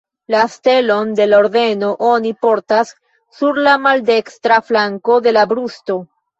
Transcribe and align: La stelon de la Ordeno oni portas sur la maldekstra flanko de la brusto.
La 0.35 0.39
stelon 0.51 1.11
de 1.19 1.27
la 1.27 1.41
Ordeno 1.43 1.91
oni 2.13 2.33
portas 2.47 2.95
sur 3.43 3.63
la 3.69 3.77
maldekstra 3.87 4.61
flanko 4.73 5.23
de 5.29 5.39
la 5.41 5.49
brusto. 5.57 6.03